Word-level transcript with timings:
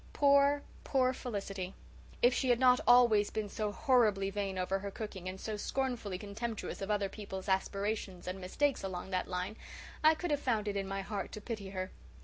Poor, 0.13 0.63
poor 0.83 1.13
Felicity! 1.13 1.75
If 2.23 2.33
she 2.33 2.49
had 2.49 2.59
not 2.59 2.79
always 2.87 3.29
been 3.29 3.49
so 3.49 3.71
horribly 3.71 4.31
vain 4.31 4.57
over 4.57 4.79
her 4.79 4.89
cooking 4.89 5.29
and 5.29 5.39
so 5.39 5.57
scornfully 5.57 6.17
contemptuous 6.17 6.81
of 6.81 6.89
other 6.89 7.07
people's 7.07 7.47
aspirations 7.47 8.25
and 8.27 8.41
mistakes 8.41 8.83
along 8.83 9.11
that 9.11 9.27
line, 9.27 9.57
I 10.03 10.15
could 10.15 10.31
have 10.31 10.39
found 10.39 10.67
it 10.67 10.75
in 10.75 10.87
my 10.87 11.01
heart 11.03 11.31
to 11.33 11.39
pity 11.41 11.69
her. 11.69 11.91